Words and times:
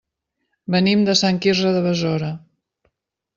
Venim 0.75 1.03
de 1.09 1.15
Sant 1.19 1.37
Quirze 1.43 1.75
de 1.77 1.85
Besora. 1.89 2.31